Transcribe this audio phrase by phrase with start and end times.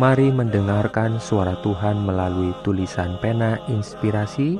[0.00, 4.56] Mari mendengarkan suara Tuhan melalui tulisan pena inspirasi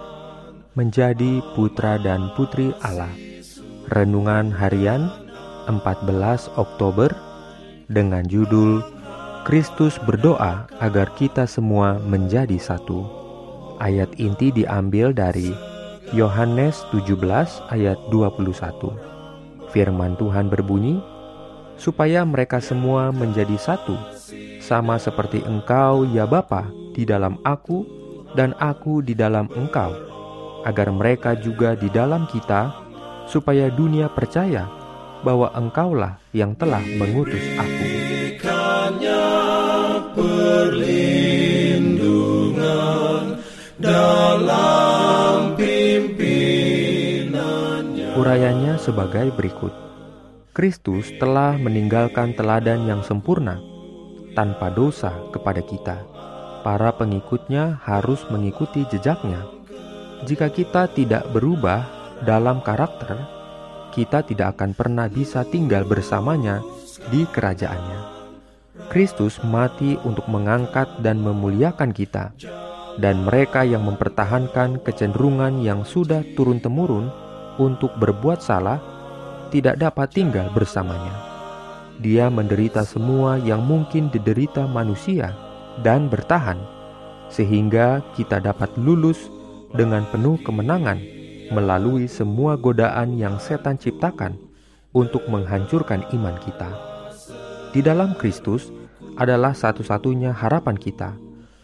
[0.77, 3.09] menjadi putra dan putri Allah.
[3.89, 5.09] Renungan harian
[5.73, 7.17] 14 Oktober
[7.89, 8.85] dengan judul
[9.49, 13.09] Kristus berdoa agar kita semua menjadi satu.
[13.81, 15.49] Ayat inti diambil dari
[16.13, 17.17] Yohanes 17
[17.73, 19.73] ayat 21.
[19.73, 21.01] Firman Tuhan berbunyi,
[21.81, 23.97] supaya mereka semua menjadi satu,
[24.63, 27.83] sama seperti Engkau, ya Bapa, di dalam Aku,
[28.39, 29.91] dan Aku di dalam Engkau,
[30.63, 32.71] agar mereka juga di dalam kita,
[33.27, 34.71] supaya dunia percaya
[35.27, 37.87] bahwa Engkaulah yang telah mengutus Aku.
[48.13, 49.75] Urayanya sebagai berikut.
[50.53, 53.72] Kristus telah meninggalkan teladan yang sempurna
[54.33, 55.97] tanpa dosa kepada kita.
[56.63, 59.43] Para pengikutnya harus mengikuti jejaknya.
[60.23, 61.83] Jika kita tidak berubah
[62.23, 63.19] dalam karakter,
[63.91, 66.63] kita tidak akan pernah bisa tinggal bersamanya
[67.11, 68.23] di kerajaannya.
[68.89, 72.33] Kristus mati untuk mengangkat dan memuliakan kita,
[73.01, 77.11] dan mereka yang mempertahankan kecenderungan yang sudah turun-temurun
[77.59, 78.81] untuk berbuat salah
[79.53, 81.32] tidak dapat tinggal bersamanya.
[82.03, 85.31] Dia menderita semua yang mungkin diderita manusia
[85.87, 86.59] dan bertahan,
[87.31, 89.31] sehingga kita dapat lulus
[89.71, 90.99] dengan penuh kemenangan
[91.55, 94.35] melalui semua godaan yang setan ciptakan
[94.91, 96.71] untuk menghancurkan iman kita.
[97.71, 98.75] Di dalam Kristus
[99.15, 101.15] adalah satu-satunya harapan kita.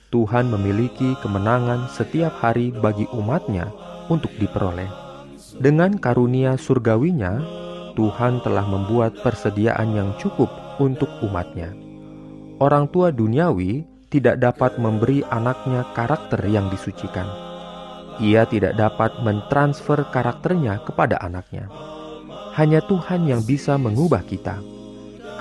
[0.09, 3.69] Tuhan memiliki kemenangan setiap hari bagi umatnya
[4.07, 4.89] untuk diperoleh.
[5.59, 7.45] Dengan karunia surgawinya,
[7.99, 10.47] Tuhan telah membuat persediaan yang cukup
[10.79, 11.75] untuk umatnya.
[12.63, 17.27] Orang tua duniawi tidak dapat memberi anaknya karakter yang disucikan.
[18.23, 21.67] Ia tidak dapat mentransfer karakternya kepada anaknya.
[22.55, 24.63] Hanya Tuhan yang bisa mengubah kita.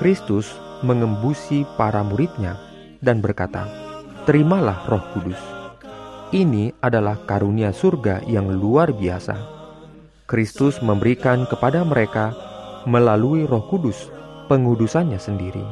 [0.01, 0.50] Kristus
[0.81, 2.57] mengembusi para muridnya
[3.06, 3.69] dan berkata,
[4.25, 5.40] Terimalah roh kudus.
[6.34, 9.56] Ini adalah karunia surga yang luar biasa.
[10.28, 12.36] Kristus memberikan kepada mereka
[12.84, 14.12] melalui Roh Kudus,
[14.52, 15.64] pengudusannya sendiri.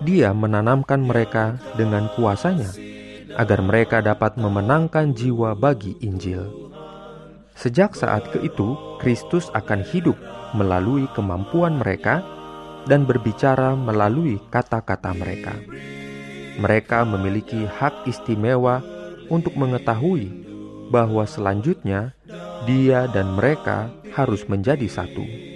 [0.00, 2.72] Dia menanamkan mereka dengan kuasanya
[3.36, 6.48] agar mereka dapat memenangkan jiwa bagi Injil.
[7.52, 10.16] Sejak saat itu, Kristus akan hidup
[10.56, 12.24] melalui kemampuan mereka
[12.88, 15.52] dan berbicara melalui kata-kata mereka.
[16.56, 18.80] Mereka memiliki hak istimewa
[19.28, 20.32] untuk mengetahui
[20.88, 22.16] bahwa selanjutnya
[22.68, 25.50] dia dan mereka harus menjadi satu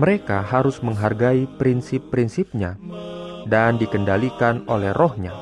[0.00, 2.80] mereka harus menghargai prinsip-prinsipnya
[3.44, 5.36] dan dikendalikan oleh rohnya.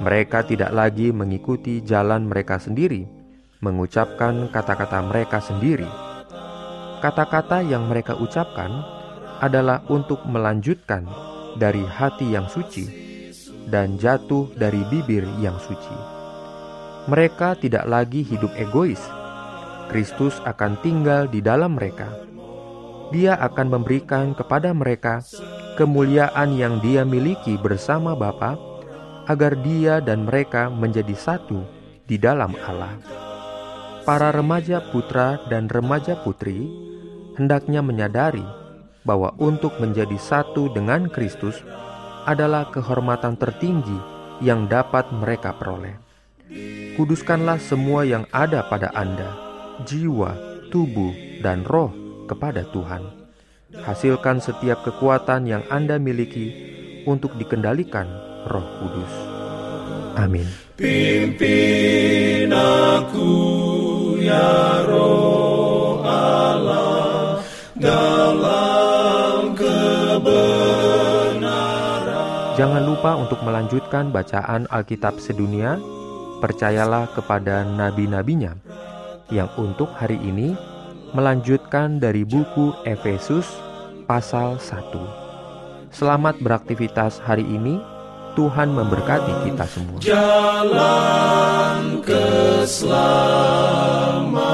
[0.00, 3.04] Mereka tidak lagi mengikuti jalan mereka sendiri,
[3.60, 5.86] mengucapkan kata-kata mereka sendiri.
[7.04, 8.72] Kata-kata yang mereka ucapkan
[9.44, 11.04] adalah untuk melanjutkan
[11.60, 12.88] dari hati yang suci
[13.68, 15.96] dan jatuh dari bibir yang suci.
[17.04, 19.23] Mereka tidak lagi hidup egois.
[19.92, 22.24] Kristus akan tinggal di dalam mereka
[23.14, 25.22] dia akan memberikan kepada mereka
[25.78, 28.58] kemuliaan yang dia miliki bersama Bapa,
[29.30, 31.62] agar dia dan mereka menjadi satu
[32.10, 32.98] di dalam Allah.
[34.02, 36.68] Para remaja putra dan remaja putri
[37.38, 38.44] hendaknya menyadari
[39.06, 41.62] bahwa untuk menjadi satu dengan Kristus
[42.26, 43.96] adalah kehormatan tertinggi
[44.42, 45.96] yang dapat mereka peroleh.
[46.98, 49.43] Kuduskanlah semua yang ada pada Anda,
[49.82, 50.38] jiwa,
[50.70, 51.10] tubuh,
[51.42, 51.90] dan roh
[52.30, 53.02] kepada Tuhan.
[53.74, 56.54] Hasilkan setiap kekuatan yang Anda miliki
[57.10, 58.06] untuk dikendalikan
[58.46, 59.10] Roh Kudus.
[60.14, 60.46] Amin.
[60.78, 63.30] Pimpin aku
[64.22, 67.42] ya Roh Allah
[67.74, 70.54] dalam kebenaran.
[72.54, 75.82] Jangan lupa untuk melanjutkan bacaan Alkitab sedunia.
[76.38, 78.52] Percayalah kepada nabi-nabinya
[79.32, 80.52] yang untuk hari ini
[81.16, 83.46] melanjutkan dari buku Efesus
[84.04, 85.24] pasal 1.
[85.94, 87.78] Selamat beraktivitas hari ini.
[88.34, 90.02] Tuhan memberkati kita semua.
[90.02, 94.53] jalan keselamatan.